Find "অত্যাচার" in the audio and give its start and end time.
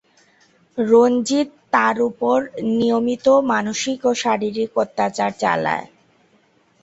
4.77-5.31